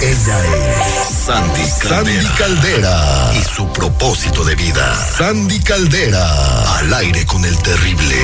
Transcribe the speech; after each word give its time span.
Sandy 0.00 1.62
Caldera. 1.78 1.88
Sandy 1.92 2.26
Caldera. 2.38 3.32
Y 3.34 3.42
su 3.42 3.70
propósito 3.70 4.42
de 4.44 4.54
vida. 4.54 4.96
Sandy 4.96 5.60
Caldera. 5.60 6.78
Al 6.78 6.94
aire 6.94 7.26
con 7.26 7.44
el 7.44 7.54
terrible. 7.58 8.16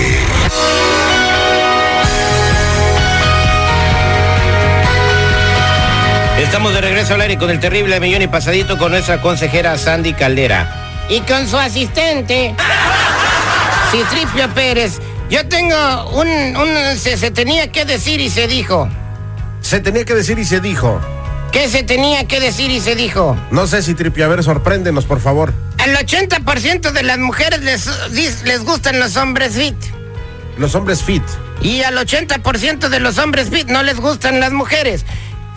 Estamos 6.39 6.73
de 6.73 6.81
regreso 6.81 7.13
al 7.13 7.21
aire 7.21 7.37
con 7.37 7.51
el 7.51 7.61
terrible 7.61 8.01
millón 8.01 8.23
y 8.23 8.29
pasadito 8.29 8.79
con 8.79 8.93
nuestra 8.93 9.21
consejera 9.21 9.77
Sandy 9.77 10.15
Caldera. 10.15 11.07
Y 11.11 11.21
con 11.21 11.47
su 11.47 11.59
asistente, 11.59 12.55
Citripio 13.91 14.49
Pérez. 14.55 14.99
Yo 15.29 15.47
tengo 15.47 16.09
un... 16.13 16.57
un 16.57 16.97
se, 16.97 17.19
se 17.19 17.31
tenía 17.31 17.71
que 17.71 17.85
decir 17.85 18.19
y 18.23 18.31
se 18.31 18.47
dijo. 18.47 18.89
Se 19.61 19.81
tenía 19.81 20.07
que 20.07 20.15
decir 20.15 20.39
y 20.39 20.45
se 20.47 20.61
dijo. 20.61 20.99
¿Qué 21.57 21.71
se 21.71 21.83
tenía 21.83 22.29
que 22.29 22.39
decir 22.39 22.71
y 22.71 22.81
se 22.81 22.95
dijo? 22.95 23.35
No 23.51 23.67
sé 23.67 23.83
si 23.83 23.95
Tripio, 23.95 24.27
a 24.27 24.29
ver, 24.29 24.45
sorpréndenos, 24.45 25.07
por 25.07 25.21
favor. 25.21 25.55
Al 25.79 25.97
80% 25.97 26.93
de 26.93 27.03
las 27.03 27.17
mujeres 27.17 27.63
les, 27.63 27.89
les 28.45 28.63
gustan 28.63 28.99
los 28.99 29.17
hombres 29.17 29.55
fit. 29.55 29.75
Los 30.59 30.75
hombres 30.75 31.03
fit. 31.03 31.23
Y 31.63 31.81
al 31.81 31.97
80% 31.97 32.91
de 32.91 33.01
los 33.01 33.17
hombres 33.17 33.49
fit 33.49 33.69
no 33.69 33.83
les 33.83 33.99
gustan 33.99 34.39
las 34.39 34.53
mujeres. 34.53 35.07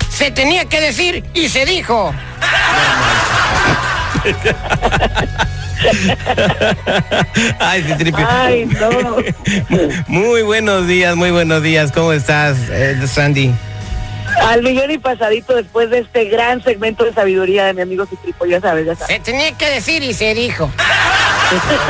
Se 0.10 0.32
tenía 0.32 0.70
que 0.70 0.80
decir 0.80 1.26
y 1.34 1.50
se 1.50 1.66
dijo. 1.66 2.14
Ay, 7.60 7.84
Citripio. 7.84 8.26
Ay, 8.30 8.68
no. 8.68 9.18
Muy 10.08 10.44
buenos 10.44 10.88
días, 10.88 11.18
muy 11.18 11.32
buenos 11.32 11.62
días. 11.62 11.92
¿Cómo 11.92 12.14
estás, 12.14 12.56
eh, 12.70 13.06
Sandy? 13.06 13.54
Al 14.48 14.64
millón 14.64 14.92
y 14.92 14.98
pasadito 14.98 15.56
después 15.56 15.90
de 15.90 16.00
este 16.00 16.26
gran 16.26 16.64
segmento 16.64 17.04
de 17.04 17.14
sabiduría 17.14 17.66
de 17.66 17.74
mi 17.74 17.82
amigo 17.82 18.06
Citripo, 18.06 18.46
ya 18.46 18.60
sabes, 18.60 18.86
ya 18.86 18.96
sabes. 18.96 19.16
Se 19.16 19.20
tenía 19.20 19.52
que 19.54 19.70
decir 19.70 20.04
y 20.04 20.14
se 20.14 20.34
dijo. 20.34 20.72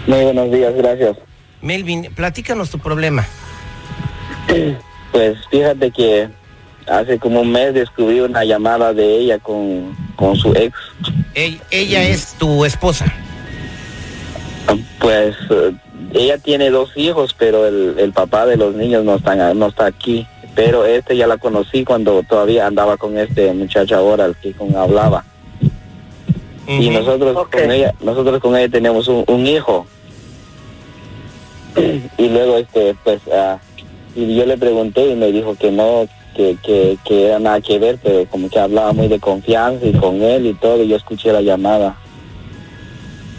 Muy 0.07 0.23
buenos 0.23 0.51
días, 0.51 0.73
gracias. 0.75 1.17
Melvin, 1.61 2.09
platícanos 2.15 2.69
tu 2.69 2.79
problema. 2.79 3.25
Pues 5.11 5.37
fíjate 5.49 5.91
que 5.91 6.29
hace 6.87 7.17
como 7.19 7.41
un 7.41 7.51
mes 7.51 7.73
descubrí 7.73 8.19
una 8.19 8.43
llamada 8.43 8.93
de 8.93 9.17
ella 9.17 9.39
con, 9.39 9.95
con 10.15 10.35
su 10.35 10.53
ex. 10.53 10.73
Ella 11.35 12.03
es 12.03 12.33
tu 12.33 12.65
esposa. 12.65 13.05
Pues 14.99 15.35
eh, 15.49 15.73
ella 16.13 16.37
tiene 16.37 16.69
dos 16.69 16.91
hijos, 16.95 17.35
pero 17.37 17.67
el, 17.67 17.95
el 17.97 18.11
papá 18.11 18.45
de 18.45 18.57
los 18.57 18.75
niños 18.75 19.03
no 19.03 19.15
está, 19.15 19.53
no 19.53 19.67
está 19.67 19.85
aquí. 19.85 20.27
Pero 20.55 20.85
este 20.85 21.17
ya 21.17 21.27
la 21.27 21.37
conocí 21.37 21.83
cuando 21.83 22.21
todavía 22.23 22.67
andaba 22.67 22.97
con 22.97 23.17
este 23.17 23.51
muchacho 23.53 23.95
ahora, 23.95 24.25
el 24.25 24.35
que 24.35 24.53
con 24.53 24.75
hablaba. 24.75 25.25
Y 26.67 26.89
nosotros 26.89 27.47
con 27.49 27.71
ella, 27.71 27.93
nosotros 28.01 28.39
con 28.39 28.55
ella 28.55 28.69
tenemos 28.69 29.07
un, 29.07 29.23
un 29.27 29.47
hijo. 29.47 29.85
y 32.17 32.29
luego 32.29 32.57
este 32.57 32.95
pues 33.03 33.19
ah, 33.33 33.57
y 34.15 34.35
yo 34.35 34.45
le 34.45 34.57
pregunté 34.57 35.07
y 35.09 35.15
me 35.15 35.31
dijo 35.31 35.55
que 35.55 35.71
no, 35.71 36.07
que, 36.35 36.57
que, 36.61 36.97
que 37.03 37.27
era 37.27 37.39
nada 37.39 37.61
que 37.61 37.79
ver, 37.79 37.97
pero 38.01 38.25
como 38.29 38.49
que 38.49 38.59
hablaba 38.59 38.93
muy 38.93 39.07
de 39.07 39.19
confianza 39.19 39.85
y 39.85 39.93
con 39.93 40.21
él 40.21 40.45
y 40.45 40.53
todo, 40.53 40.83
y 40.83 40.87
yo 40.87 40.95
escuché 40.95 41.31
la 41.31 41.41
llamada. 41.41 41.97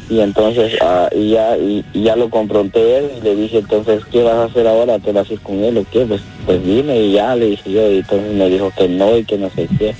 Y 0.08 0.20
entonces 0.20 0.76
ah, 0.82 1.08
ya 1.14 1.56
y, 1.56 1.84
ya 1.94 2.14
lo 2.16 2.28
confronté 2.28 2.98
él 2.98 3.10
y 3.18 3.20
le 3.22 3.36
dije, 3.36 3.58
entonces, 3.58 4.02
¿qué 4.10 4.22
vas 4.22 4.34
a 4.34 4.44
hacer 4.44 4.66
ahora? 4.66 4.98
¿Te 4.98 5.12
vas 5.12 5.28
a 5.30 5.32
ir 5.32 5.40
con 5.40 5.64
él 5.64 5.78
o 5.78 5.84
qué? 5.90 6.04
Pues, 6.04 6.20
pues 6.44 6.64
dime 6.64 7.00
y 7.00 7.12
ya 7.12 7.34
le 7.34 7.46
dije 7.46 7.72
yo, 7.72 7.90
y 7.90 7.98
entonces 7.98 8.32
me 8.32 8.50
dijo 8.50 8.70
que 8.76 8.88
no 8.88 9.16
y 9.16 9.24
que 9.24 9.38
no 9.38 9.48
sé 9.50 9.68
qué. 9.78 9.94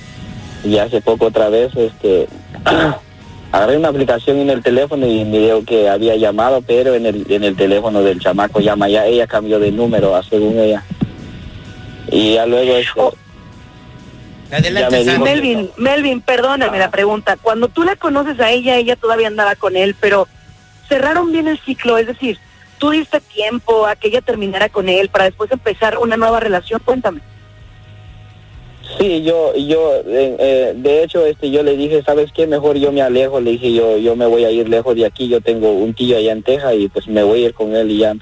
Y 0.63 0.77
hace 0.77 1.01
poco 1.01 1.27
otra 1.27 1.49
vez, 1.49 1.75
este, 1.75 2.27
agarré 3.51 3.77
una 3.77 3.89
aplicación 3.89 4.37
en 4.37 4.49
el 4.51 4.61
teléfono 4.61 5.07
y 5.07 5.25
me 5.25 5.39
dijo 5.39 5.63
que 5.65 5.89
había 5.89 6.15
llamado, 6.15 6.61
pero 6.61 6.93
en 6.93 7.07
el, 7.07 7.25
en 7.29 7.43
el 7.43 7.55
teléfono 7.55 8.03
del 8.03 8.19
chamaco 8.19 8.59
llama 8.59 8.87
ya, 8.89 9.07
ella 9.07 9.25
cambió 9.25 9.59
de 9.59 9.71
número, 9.71 10.15
ah, 10.15 10.23
según 10.27 10.59
ella. 10.59 10.83
Y 12.11 12.33
ya 12.33 12.45
luego, 12.45 12.75
este, 12.75 13.01
Ya 13.01 13.24
Adelante, 14.51 15.03
me 15.03 15.19
Melvin, 15.19 15.69
Melvin, 15.77 16.21
perdóname 16.21 16.77
la 16.79 16.91
pregunta. 16.91 17.37
Cuando 17.41 17.67
tú 17.67 17.83
la 17.83 17.95
conoces 17.95 18.39
a 18.39 18.51
ella, 18.51 18.77
ella 18.77 18.95
todavía 18.95 19.27
andaba 19.27 19.55
con 19.55 19.75
él, 19.75 19.95
pero 19.99 20.27
cerraron 20.87 21.31
bien 21.31 21.47
el 21.47 21.59
ciclo, 21.59 21.97
es 21.97 22.07
decir, 22.07 22.37
tú 22.77 22.91
diste 22.91 23.19
tiempo 23.19 23.87
a 23.87 23.95
que 23.95 24.09
ella 24.09 24.21
terminara 24.21 24.69
con 24.69 24.89
él 24.89 25.09
para 25.09 25.25
después 25.25 25.51
empezar 25.51 25.97
una 25.97 26.17
nueva 26.17 26.39
relación. 26.39 26.81
Cuéntame. 26.83 27.21
Sí, 28.99 29.23
yo, 29.23 29.55
yo, 29.55 29.95
eh, 30.05 30.35
eh, 30.39 30.73
de 30.75 31.03
hecho, 31.03 31.25
este, 31.25 31.49
yo 31.49 31.63
le 31.63 31.75
dije, 31.75 32.03
¿sabes 32.03 32.31
qué? 32.31 32.45
Mejor 32.45 32.77
yo 32.77 32.91
me 32.91 33.01
alejo, 33.01 33.41
le 33.41 33.51
dije, 33.51 33.73
yo, 33.73 33.97
yo 33.97 34.15
me 34.15 34.27
voy 34.27 34.45
a 34.45 34.51
ir 34.51 34.69
lejos 34.69 34.95
de 34.95 35.05
aquí, 35.05 35.27
yo 35.27 35.41
tengo 35.41 35.71
un 35.71 35.93
tío 35.93 36.17
allá 36.17 36.31
en 36.31 36.43
Texas 36.43 36.75
y 36.77 36.87
pues 36.87 37.07
me 37.07 37.23
voy 37.23 37.43
a 37.43 37.47
ir 37.47 37.53
con 37.53 37.75
él 37.75 37.89
y 37.89 37.97
ya, 37.97 38.13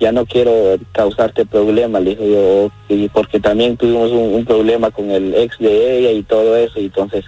ya 0.00 0.12
no 0.12 0.24
quiero 0.24 0.78
causarte 0.92 1.44
problemas, 1.44 2.02
le 2.02 2.10
dije 2.16 2.32
yo, 2.32 2.70
y 2.88 3.08
porque 3.10 3.38
también 3.38 3.76
tuvimos 3.76 4.10
un, 4.10 4.44
problema 4.46 4.90
con 4.90 5.10
el 5.10 5.34
ex 5.34 5.58
de 5.58 5.98
ella 5.98 6.10
y 6.12 6.22
todo 6.22 6.56
eso, 6.56 6.80
y 6.80 6.86
entonces, 6.86 7.26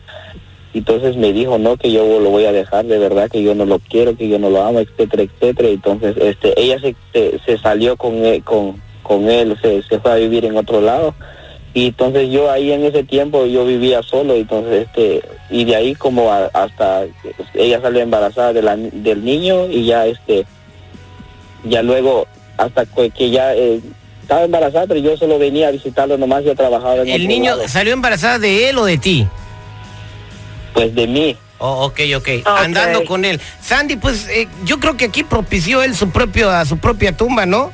entonces 0.72 1.16
me 1.16 1.34
dijo, 1.34 1.58
no, 1.58 1.76
que 1.76 1.92
yo 1.92 2.18
lo 2.18 2.30
voy 2.30 2.46
a 2.46 2.52
dejar, 2.52 2.86
de 2.86 2.98
verdad, 2.98 3.30
que 3.30 3.42
yo 3.42 3.54
no 3.54 3.66
lo 3.66 3.78
quiero, 3.78 4.16
que 4.16 4.26
yo 4.26 4.38
no 4.38 4.48
lo 4.48 4.62
amo, 4.62 4.80
etcétera, 4.80 5.24
etcétera, 5.24 5.68
entonces, 5.68 6.16
este, 6.16 6.58
ella 6.58 6.80
se, 6.80 6.96
se, 7.12 7.38
se 7.44 7.58
salió 7.58 7.96
con 7.96 8.22
con, 8.40 8.80
con 9.02 9.28
él, 9.28 9.54
se, 9.60 9.82
fue 10.00 10.10
a 10.10 10.16
vivir 10.16 10.46
en 10.46 10.56
otro 10.56 10.80
lado, 10.80 11.14
y 11.74 11.88
entonces 11.88 12.30
yo 12.30 12.50
ahí 12.50 12.72
en 12.72 12.84
ese 12.84 13.04
tiempo 13.04 13.44
yo 13.44 13.66
vivía 13.66 14.02
solo, 14.02 14.34
entonces 14.34 14.86
este 14.86 15.22
y 15.50 15.64
de 15.64 15.76
ahí 15.76 15.94
como 15.94 16.30
a- 16.30 16.50
hasta 16.52 17.04
ella 17.54 17.80
salió 17.80 18.00
embarazada 18.02 18.52
de 18.52 18.90
del 18.92 19.24
niño 19.24 19.66
y 19.68 19.86
ya 19.86 20.06
este 20.06 20.44
ya 21.64 21.82
luego 21.82 22.26
hasta 22.56 22.86
que 22.86 23.10
que 23.10 23.30
ya 23.30 23.54
eh, 23.54 23.80
estaba 24.22 24.44
embarazada, 24.44 24.86
pero 24.86 25.00
yo 25.00 25.16
solo 25.16 25.38
venía 25.38 25.68
a 25.68 25.70
visitarlo 25.72 26.16
nomás, 26.18 26.44
yo 26.44 26.54
trabajaba 26.54 26.96
en 26.96 27.08
¿El 27.08 27.28
niño 27.28 27.56
lado. 27.56 27.68
salió 27.68 27.92
embarazada 27.92 28.38
de 28.38 28.68
él 28.68 28.78
o 28.78 28.84
de 28.84 28.98
ti? 28.98 29.26
pues 30.74 30.94
de 30.94 31.06
mí. 31.06 31.36
Oh, 31.58 31.84
ok, 31.84 32.00
ok. 32.16 32.28
Ok. 32.40 32.46
Andando 32.46 33.04
con 33.04 33.24
él. 33.24 33.40
Sandy, 33.60 33.96
pues 33.96 34.26
eh, 34.28 34.48
yo 34.64 34.80
creo 34.80 34.96
que 34.96 35.04
aquí 35.04 35.22
propició 35.22 35.82
él 35.82 35.94
su 35.94 36.10
propio, 36.10 36.50
a 36.50 36.64
su 36.64 36.78
propia 36.78 37.16
tumba, 37.16 37.46
¿no? 37.46 37.70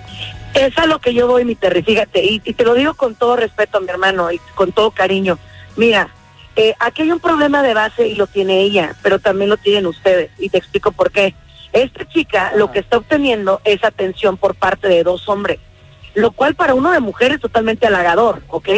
Es 0.54 0.76
a 0.76 0.86
lo 0.86 0.98
que 0.98 1.14
yo 1.14 1.26
voy, 1.28 1.44
mi 1.44 1.54
Terry, 1.54 1.82
fíjate, 1.82 2.24
y, 2.24 2.42
y 2.44 2.52
te 2.54 2.64
lo 2.64 2.74
digo 2.74 2.94
con 2.94 3.14
todo 3.14 3.36
respeto, 3.36 3.80
mi 3.80 3.88
hermano, 3.88 4.32
y 4.32 4.40
con 4.54 4.72
todo 4.72 4.90
cariño. 4.90 5.38
Mira, 5.76 6.08
eh, 6.56 6.74
aquí 6.80 7.02
hay 7.02 7.12
un 7.12 7.20
problema 7.20 7.62
de 7.62 7.72
base 7.74 8.08
y 8.08 8.14
lo 8.16 8.26
tiene 8.26 8.60
ella, 8.62 8.94
pero 9.02 9.20
también 9.20 9.48
lo 9.48 9.56
tienen 9.56 9.86
ustedes, 9.86 10.30
y 10.38 10.48
te 10.48 10.58
explico 10.58 10.90
por 10.90 11.10
qué. 11.12 11.34
Esta 11.78 12.08
chica 12.08 12.52
lo 12.56 12.72
que 12.72 12.80
está 12.80 12.96
obteniendo 12.96 13.60
es 13.62 13.84
atención 13.84 14.36
por 14.36 14.56
parte 14.56 14.88
de 14.88 15.04
dos 15.04 15.28
hombres, 15.28 15.60
lo 16.14 16.32
cual 16.32 16.56
para 16.56 16.74
uno 16.74 16.90
de 16.90 16.98
mujer 16.98 17.30
es 17.30 17.40
totalmente 17.40 17.86
halagador, 17.86 18.42
¿ok? 18.48 18.68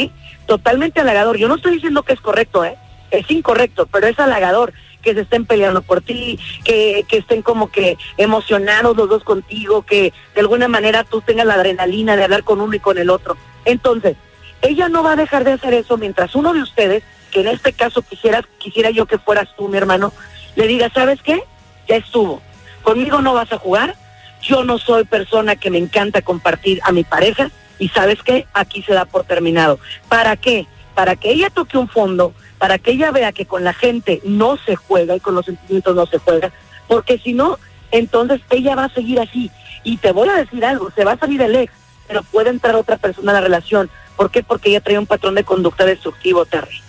Totalmente 0.45 1.01
halagador. 1.01 1.39
Yo 1.39 1.49
no 1.49 1.55
estoy 1.55 1.73
diciendo 1.73 2.03
que 2.03 2.13
es 2.13 2.21
correcto, 2.21 2.63
¿eh? 2.63 2.77
Es 3.11 3.31
incorrecto, 3.31 3.87
pero 3.87 4.07
es 4.07 4.19
halagador 4.19 4.75
que 5.01 5.15
se 5.15 5.23
estén 5.23 5.47
peleando 5.47 5.81
por 5.81 6.03
ti, 6.03 6.39
que, 6.63 7.07
que 7.09 7.17
estén 7.17 7.41
como 7.41 7.71
que 7.71 7.97
emocionados 8.19 8.95
los 8.95 9.09
dos 9.09 9.25
contigo, 9.25 9.81
que 9.81 10.13
de 10.35 10.41
alguna 10.43 10.69
manera 10.69 11.03
tú 11.05 11.23
tengas 11.23 11.47
la 11.47 11.55
adrenalina 11.55 12.17
de 12.17 12.25
hablar 12.25 12.45
con 12.45 12.61
uno 12.61 12.75
y 12.75 12.81
con 12.81 12.99
el 12.99 13.09
otro. 13.09 13.39
Entonces, 13.65 14.19
ella 14.61 14.91
no 14.91 15.03
va 15.03 15.13
a 15.13 15.17
dejar 15.17 15.45
de 15.45 15.53
hacer 15.53 15.73
eso 15.73 15.97
mientras 15.97 16.35
uno 16.35 16.53
de 16.53 16.61
ustedes, 16.61 17.03
que 17.31 17.41
en 17.41 17.49
este 17.49 17.73
caso 17.73 18.03
quisiera, 18.03 18.45
quisiera 18.59 18.91
yo 18.91 19.07
que 19.07 19.17
fueras 19.17 19.49
tú, 19.57 19.69
mi 19.69 19.79
hermano, 19.79 20.13
le 20.55 20.67
diga, 20.67 20.91
¿sabes 20.91 21.23
qué? 21.23 21.43
Ya 21.89 21.97
estuvo. 21.97 22.43
Conmigo 22.83 23.21
no 23.21 23.35
vas 23.35 23.53
a 23.53 23.59
jugar. 23.59 23.97
Yo 24.43 24.65
no 24.65 24.79
soy 24.79 25.05
persona 25.05 25.57
que 25.57 25.71
me 25.71 25.79
encanta 25.79 26.23
compartir 26.23 26.81
a 26.85 26.93
mi 26.93 27.05
pareja. 27.05 27.51
Y 27.79 27.89
sabes 27.89 28.23
qué, 28.23 28.47
aquí 28.53 28.83
se 28.83 28.93
da 28.93 29.05
por 29.05 29.25
terminado. 29.25 29.79
¿Para 30.09 30.37
qué? 30.37 30.67
Para 30.95 31.17
que 31.17 31.31
ella 31.31 31.51
toque 31.51 31.79
un 31.79 31.89
fondo, 31.89 32.35
para 32.59 32.79
que 32.79 32.91
ella 32.93 33.11
vea 33.11 33.33
que 33.33 33.47
con 33.47 33.65
la 33.65 33.73
gente 33.73 34.21
no 34.25 34.59
se 34.59 34.77
juega 34.77 35.17
y 35.17 35.21
con 35.21 35.35
los 35.35 35.47
sentimientos 35.47 35.97
no 35.97 36.05
se 36.05 36.19
juega, 36.19 36.53
porque 36.89 37.19
si 37.19 37.33
no, 37.33 37.59
entonces 37.91 38.43
ella 38.51 38.75
va 38.75 38.85
a 38.85 38.95
seguir 38.95 39.19
así. 39.19 39.51
Y 39.83 39.97
te 39.97 40.13
voy 40.13 40.29
a 40.29 40.35
decir 40.35 40.63
algo, 40.65 40.91
se 40.95 41.05
va 41.05 41.13
a 41.13 41.19
salir 41.19 41.41
el 41.41 41.57
ex, 41.57 41.73
pero 42.07 42.23
puede 42.23 42.51
entrar 42.51 42.77
otra 42.77 42.99
persona 42.99 43.33
a 43.33 43.37
la 43.37 43.41
relación. 43.41 43.89
¿Por 44.15 44.31
qué? 44.31 44.43
Porque 44.43 44.69
ella 44.69 44.83
trae 44.83 44.99
un 44.99 45.07
patrón 45.07 45.35
de 45.35 45.45
conducta 45.45 45.87
destructivo, 45.87 46.45
Terry. 46.45 46.83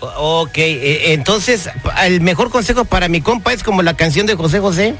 Ok, 0.00 0.58
eh, 0.58 1.12
entonces 1.12 1.68
el 2.04 2.20
mejor 2.20 2.50
consejo 2.50 2.84
para 2.84 3.08
mi 3.08 3.20
compa 3.20 3.52
es 3.52 3.64
como 3.64 3.82
la 3.82 3.94
canción 3.94 4.26
de 4.26 4.36
José 4.36 4.60
José. 4.60 4.94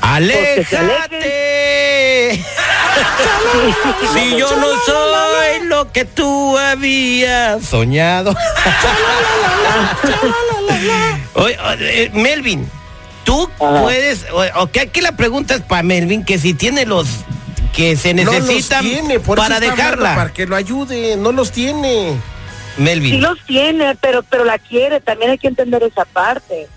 ¡Aléjate! 0.00 1.54
si 4.14 4.36
yo 4.36 4.56
no 4.56 4.66
soy 4.84 5.66
lo 5.66 5.90
que 5.92 6.04
tú 6.04 6.58
habías 6.58 7.64
soñado. 7.64 8.34
Oye, 11.34 11.56
eh, 11.80 12.10
Melvin, 12.12 12.70
tú 13.24 13.50
Ajá. 13.60 13.82
puedes, 13.82 14.26
ok, 14.56 14.76
aquí 14.78 15.00
la 15.00 15.12
pregunta 15.12 15.54
es 15.54 15.62
para 15.62 15.82
Melvin, 15.82 16.24
que 16.24 16.38
si 16.38 16.54
tiene 16.54 16.86
los 16.86 17.08
que 17.74 17.96
se 17.96 18.14
No 18.14 18.30
necesitan 18.30 18.84
tiene, 18.84 19.18
para 19.20 19.58
dejarla. 19.60 20.14
Para 20.14 20.32
que 20.32 20.46
lo 20.46 20.54
ayude, 20.56 21.16
no 21.16 21.32
los 21.32 21.50
tiene. 21.50 22.16
Melvin. 22.76 23.12
Sí 23.14 23.18
los 23.18 23.38
tiene, 23.46 23.96
pero, 24.00 24.22
pero 24.22 24.44
la 24.44 24.58
quiere, 24.58 25.00
también 25.00 25.30
hay 25.32 25.38
que 25.38 25.48
entender 25.48 25.82
esa 25.82 26.04
parte. 26.04 26.68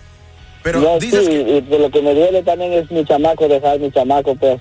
Pero 0.72 0.80
No, 0.80 0.98
dices 0.98 1.24
sí, 1.24 1.30
que... 1.30 1.40
y 1.40 1.60
de 1.62 1.78
lo 1.78 1.90
que 1.90 2.02
me 2.02 2.14
duele 2.14 2.42
también 2.42 2.72
es 2.74 2.90
mi 2.90 3.04
chamaco, 3.04 3.48
dejar 3.48 3.78
mi 3.78 3.90
chamaco, 3.90 4.34
pues. 4.34 4.60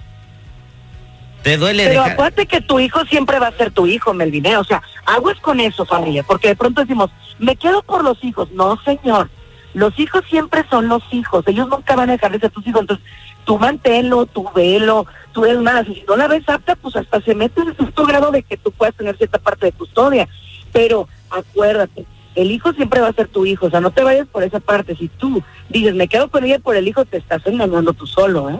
Te 1.43 1.57
duele 1.57 1.83
Pero 1.85 1.99
dejar- 2.01 2.11
acuérdate 2.13 2.45
que 2.45 2.61
tu 2.61 2.79
hijo 2.79 3.03
siempre 3.05 3.39
va 3.39 3.47
a 3.47 3.51
ser 3.57 3.71
tu 3.71 3.85
hijo, 3.87 4.13
Melvin. 4.13 4.45
¿eh? 4.45 4.57
O 4.57 4.63
sea, 4.63 4.81
aguas 5.05 5.37
con 5.39 5.59
eso, 5.59 5.85
familia, 5.85 6.23
porque 6.23 6.49
de 6.49 6.55
pronto 6.55 6.81
decimos, 6.81 7.09
me 7.39 7.55
quedo 7.55 7.81
por 7.83 8.03
los 8.03 8.23
hijos. 8.23 8.49
No, 8.51 8.79
señor. 8.83 9.29
Los 9.73 9.97
hijos 9.99 10.23
siempre 10.29 10.63
son 10.69 10.87
los 10.87 11.03
hijos. 11.11 11.43
Ellos 11.47 11.67
nunca 11.69 11.95
van 11.95 12.09
a 12.09 12.13
dejar 12.13 12.31
de 12.31 12.39
ser 12.39 12.49
tus 12.51 12.65
hijos. 12.65 12.81
Entonces, 12.81 13.05
tú 13.45 13.59
manténlo, 13.59 14.25
tú 14.25 14.49
velo, 14.55 15.05
tú 15.33 15.45
es 15.45 15.57
más. 15.59 15.87
Y 15.87 15.95
si 15.95 16.03
no 16.07 16.15
la 16.15 16.27
ves 16.27 16.47
apta, 16.49 16.75
pues 16.75 16.95
hasta 16.95 17.21
se 17.21 17.35
mete 17.35 17.61
en 17.61 17.75
cierto 17.75 18.05
grado 18.05 18.31
de 18.31 18.41
que 18.43 18.57
tú 18.57 18.71
puedas 18.71 18.95
tener 18.95 19.15
cierta 19.17 19.37
parte 19.37 19.67
de 19.67 19.71
custodia. 19.73 20.27
Pero 20.73 21.07
acuérdate, 21.29 22.05
el 22.37 22.51
hijo 22.51 22.71
siempre 22.73 23.01
va 23.01 23.09
a 23.09 23.13
ser 23.13 23.27
tu 23.27 23.45
hijo. 23.45 23.65
O 23.65 23.69
sea, 23.69 23.81
no 23.81 23.91
te 23.91 24.03
vayas 24.03 24.27
por 24.27 24.43
esa 24.43 24.59
parte. 24.59 24.95
Si 24.95 25.07
tú 25.09 25.43
dices, 25.69 25.93
me 25.95 26.07
quedo 26.07 26.29
con 26.29 26.43
ella 26.45 26.59
por 26.59 26.75
el 26.75 26.87
hijo, 26.87 27.03
te 27.05 27.17
estás 27.17 27.41
engañando 27.45 27.93
tú 27.93 28.07
solo, 28.07 28.49
¿eh? 28.49 28.59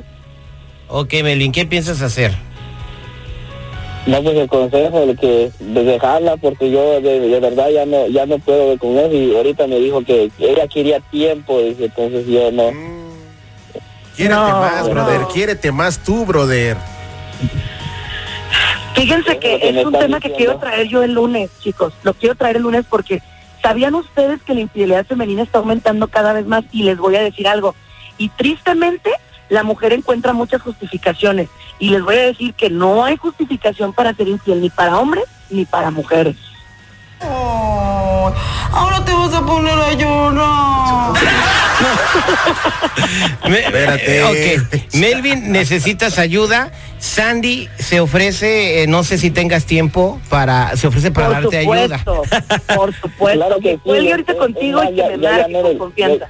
Ok, 0.90 1.14
Melvin, 1.24 1.52
¿qué 1.52 1.66
piensas 1.66 2.02
hacer? 2.02 2.34
No, 4.06 4.24
pues 4.24 4.38
el 4.38 4.48
consejo 4.48 5.06
de 5.06 5.16
que 5.16 5.52
de 5.60 5.84
dejarla 5.84 6.38
porque 6.38 6.72
yo 6.72 7.02
de, 7.02 7.20
de 7.20 7.40
verdad 7.42 7.68
ya 7.70 7.86
no 7.86 8.08
ya 8.08 8.26
no 8.26 8.40
puedo 8.40 8.78
con 8.78 8.98
él 8.98 9.14
y 9.14 9.36
ahorita 9.36 9.68
me 9.68 9.80
dijo 9.80 10.02
que 10.06 10.32
ella 10.40 10.66
quería 10.70 11.02
tiempo, 11.02 11.60
dice, 11.60 11.86
entonces 11.86 12.26
yo 12.26 12.50
no. 12.54 12.72
Quiérete 14.16 14.34
No, 14.40 14.50
más, 14.62 14.88
no. 14.88 14.94
brother. 14.94 15.22
Quiérete 15.34 15.72
más 15.74 16.00
tú, 16.04 16.26
brother. 16.26 16.78
Fíjense 18.96 19.38
que 19.38 19.70
es 19.70 19.86
un 19.86 19.94
tema 19.94 20.20
que 20.20 20.32
quiero 20.32 20.58
traer 20.58 20.88
yo 20.88 21.04
el 21.04 21.14
lunes, 21.14 21.52
chicos. 21.62 21.94
Lo 22.04 22.14
quiero 22.14 22.34
traer 22.36 22.56
el 22.56 22.64
lunes 22.64 22.86
porque 22.90 23.22
¿sabían 23.62 23.96
ustedes 23.96 24.42
que 24.44 24.54
la 24.54 24.62
infidelidad 24.62 25.06
femenina 25.06 25.44
está 25.44 25.60
aumentando 25.60 26.08
cada 26.08 26.34
vez 26.34 26.46
más? 26.46 26.64
Y 26.72 26.84
les 26.84 26.98
voy 26.98 27.16
a 27.16 27.22
decir 27.22 27.48
algo. 27.48 27.76
Y 28.18 28.30
tristemente, 28.30 29.12
la 29.50 29.64
mujer 29.64 29.94
encuentra 29.94 30.34
muchas 30.34 30.62
justificaciones. 30.62 31.50
Y 31.80 31.90
les 31.90 32.04
voy 32.04 32.16
a 32.16 32.28
decir 32.28 32.54
que 32.54 32.70
no 32.70 33.04
hay 33.04 33.18
justificación 33.18 33.94
para 33.94 34.14
ser 34.14 34.28
infiel 34.28 34.62
ni 34.62 34.70
para 34.70 34.98
hombres 34.98 35.26
ni 35.50 35.66
para 35.66 35.92
mujeres. 35.92 36.36
Ahora 38.72 39.04
te 39.06 39.14
vas 39.14 39.34
a 39.34 39.46
poner 39.46 39.74
a 39.78 39.94
llorar. 39.94 41.14
Me- 43.50 43.60
Espérate. 43.60 44.24
ok, 44.24 44.94
Melvin, 44.94 45.52
necesitas 45.52 46.18
ayuda. 46.20 46.72
Sandy 47.00 47.70
se 47.78 48.00
ofrece, 48.00 48.82
eh, 48.84 48.88
no 48.88 49.04
sé 49.04 49.18
si 49.20 49.30
tengas 49.30 49.66
tiempo 49.66 50.20
para, 50.30 50.76
se 50.76 50.88
ofrece 50.88 51.12
para 51.12 51.28
por 51.28 51.42
darte 51.44 51.58
ayuda. 51.60 52.00
supuesto, 52.00 52.24
por 52.76 52.94
supuesto. 53.02 53.40
Claro 53.40 53.56
que 53.60 53.70
que 53.74 53.78
cuelgue 53.78 54.12
ahorita 54.12 54.32
eh, 54.34 54.38
contigo 54.38 54.82
eh, 54.82 54.88
y 54.92 54.96
que 54.96 55.02
ya- 55.02 55.08
me 55.10 55.18
marque 55.18 55.54
con 55.62 55.78
confianza. 55.78 56.26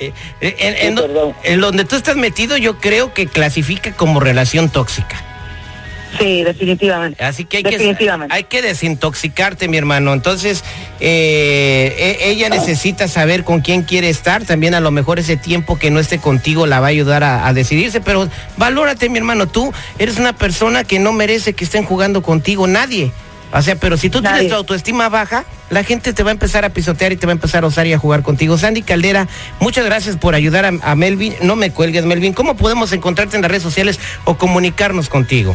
Eh, 0.00 0.12
eh, 0.40 0.56
en, 0.58 0.74
en 0.88 0.96
Sí, 0.96 1.02
perdón. 1.02 1.34
en 1.44 1.60
donde 1.60 1.84
tú 1.84 1.94
estás 1.96 2.16
metido, 2.16 2.56
yo 2.56 2.78
creo 2.78 3.14
que 3.14 3.26
clasifica 3.28 3.92
como 3.92 4.18
relación 4.18 4.68
tóxica. 4.70 5.22
Sí, 6.18 6.44
definitivamente. 6.44 7.22
Así 7.24 7.44
que 7.44 7.58
hay 7.58 7.62
que, 7.62 7.70
Definitivamente. 7.70 8.34
hay 8.34 8.44
que 8.44 8.62
desintoxicarte, 8.62 9.68
mi 9.68 9.76
hermano. 9.76 10.12
Entonces, 10.12 10.62
eh, 11.00 12.18
e- 12.20 12.30
ella 12.30 12.48
necesita 12.48 13.08
saber 13.08 13.44
con 13.44 13.60
quién 13.60 13.82
quiere 13.82 14.08
estar. 14.08 14.44
También 14.44 14.74
a 14.74 14.80
lo 14.80 14.90
mejor 14.90 15.18
ese 15.18 15.36
tiempo 15.36 15.78
que 15.78 15.90
no 15.90 16.00
esté 16.00 16.18
contigo 16.18 16.66
la 16.66 16.80
va 16.80 16.86
a 16.86 16.90
ayudar 16.90 17.24
a, 17.24 17.46
a 17.46 17.52
decidirse. 17.52 18.00
Pero 18.00 18.28
valórate, 18.56 19.08
mi 19.08 19.18
hermano. 19.18 19.46
Tú 19.48 19.72
eres 19.98 20.18
una 20.18 20.32
persona 20.32 20.84
que 20.84 20.98
no 20.98 21.12
merece 21.12 21.52
que 21.54 21.64
estén 21.64 21.84
jugando 21.84 22.22
contigo 22.22 22.66
nadie. 22.66 23.12
O 23.54 23.60
sea, 23.60 23.76
pero 23.76 23.98
si 23.98 24.08
tú 24.08 24.22
Nadie. 24.22 24.34
tienes 24.36 24.52
tu 24.52 24.56
autoestima 24.56 25.10
baja, 25.10 25.44
la 25.68 25.84
gente 25.84 26.14
te 26.14 26.22
va 26.22 26.30
a 26.30 26.32
empezar 26.32 26.64
a 26.64 26.70
pisotear 26.70 27.12
y 27.12 27.16
te 27.16 27.26
va 27.26 27.32
a 27.32 27.34
empezar 27.34 27.64
a 27.64 27.66
usar 27.66 27.86
y 27.86 27.92
a 27.92 27.98
jugar 27.98 28.22
contigo. 28.22 28.56
Sandy 28.56 28.80
Caldera, 28.80 29.28
muchas 29.60 29.84
gracias 29.84 30.16
por 30.16 30.34
ayudar 30.34 30.64
a, 30.64 30.72
a 30.82 30.94
Melvin. 30.94 31.34
No 31.42 31.54
me 31.54 31.70
cuelgues, 31.70 32.06
Melvin. 32.06 32.32
¿Cómo 32.32 32.56
podemos 32.56 32.92
encontrarte 32.92 33.36
en 33.36 33.42
las 33.42 33.50
redes 33.50 33.62
sociales 33.62 34.00
o 34.24 34.38
comunicarnos 34.38 35.10
contigo? 35.10 35.54